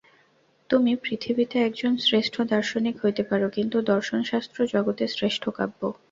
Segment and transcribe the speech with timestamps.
[0.69, 5.81] তুমি পৃথিবীতে একজন শ্রেষ্ঠ দার্শনিক হইতে পার, কিন্তু দর্শনশাস্ত্র জগতের শ্রেষ্ঠ কাব্য।